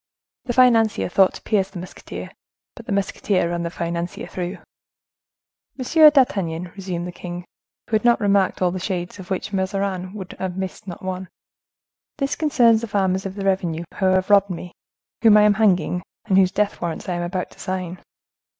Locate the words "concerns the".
12.35-12.87